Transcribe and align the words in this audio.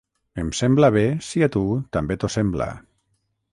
Em 0.43 0.47
sembla 0.59 0.89
bé 0.95 1.03
si 1.27 1.45
a 1.47 1.51
tu 1.57 1.63
també 1.99 2.19
t'ho 2.25 2.33
sembla. 2.39 2.71